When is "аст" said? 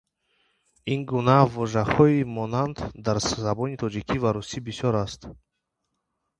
5.05-5.21